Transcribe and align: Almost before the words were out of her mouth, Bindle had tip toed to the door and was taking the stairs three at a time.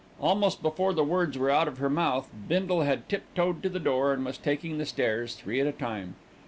Almost 0.19 0.63
before 0.63 0.93
the 0.93 1.03
words 1.03 1.37
were 1.37 1.51
out 1.51 1.67
of 1.67 1.77
her 1.77 1.87
mouth, 1.87 2.27
Bindle 2.47 2.81
had 2.81 3.07
tip 3.07 3.21
toed 3.35 3.61
to 3.61 3.69
the 3.69 3.77
door 3.79 4.13
and 4.13 4.25
was 4.25 4.39
taking 4.39 4.79
the 4.79 4.85
stairs 4.87 5.35
three 5.35 5.61
at 5.61 5.67
a 5.67 5.71
time. 5.71 6.15